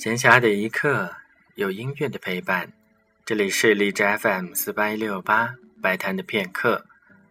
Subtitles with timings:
[0.00, 1.14] 闲暇的一刻，
[1.56, 2.72] 有音乐的陪伴。
[3.26, 6.86] 这里是荔枝 FM 四八一六八白谈的片刻，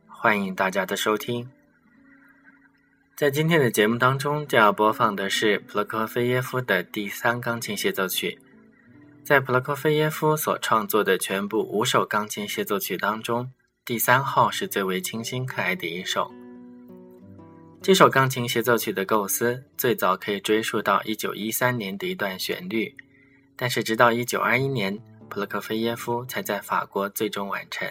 [0.05, 1.50] 欢迎大家的收听。
[3.16, 8.38] 在今天的节目当中，将要播放的是普罗科菲耶夫的第三钢琴协奏曲。
[9.23, 13.51] 在普罗科菲耶夫所创作的全部五首钢琴协奏曲当中，
[13.83, 16.31] 第三号是最为清新可爱的一首。
[17.82, 22.94] 这首钢琴协奏曲的构思最早可以追溯到1913年的一段旋律，
[23.55, 24.99] 但是直到1921年，
[25.30, 27.89] 普罗科菲耶夫才在法国最终完成。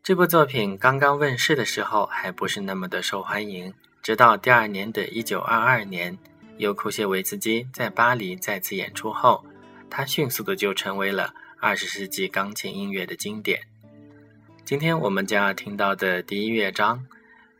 [0.00, 6.16] 这部作品刚刚问世的时候还不是那么的受欢迎，直到第二年的1922年，
[6.56, 9.44] 由库谢维茨基在巴黎再次演出后，
[9.90, 13.60] 它迅速的就成为了20世纪钢琴音乐的经典。
[14.64, 17.04] 今天我们将要听到的第一乐章。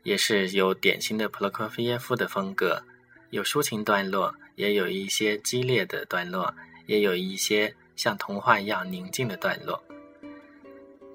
[0.05, 2.83] 也是有典型的普罗科菲耶夫的风格，
[3.31, 6.53] 有抒情段落，也有一些激烈的段落，
[6.85, 9.83] 也有一些像童话一样宁静的段落。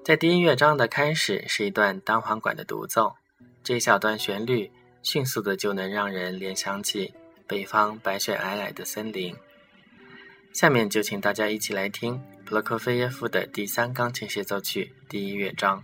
[0.03, 3.15] 在第一乐章的开始是一段单簧管的独奏，
[3.63, 4.69] 这一小段旋律
[5.01, 7.13] 迅速的就能让人联想起
[7.47, 9.33] 北方白雪皑皑的森林。
[10.51, 15.81] 下面就请大家一起来听普罗科菲耶夫的第三钢琴协奏曲第一乐章。